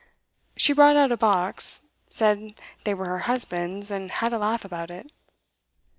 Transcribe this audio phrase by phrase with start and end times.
[0.57, 2.55] She brought out a box; said
[2.85, 5.11] they were her husband's, and had a laugh about it.